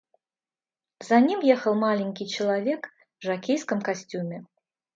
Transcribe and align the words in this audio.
За 0.99 1.19
ним 1.19 1.41
ехал 1.41 1.75
маленький 1.75 2.27
человек 2.27 2.87
в 3.19 3.23
жокейском 3.23 3.81
костюме. 3.81 4.47